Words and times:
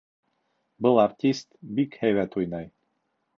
Был 0.85 0.97
артист 1.03 1.51
бик 1.81 1.99
һәйбәт 2.05 2.39
уйнай. 2.41 2.73